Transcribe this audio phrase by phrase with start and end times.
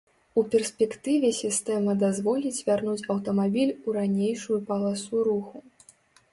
[0.41, 5.57] У перспектыве сістэма дазволіць вярнуць аўтамабіль у ранейшую паласу руху.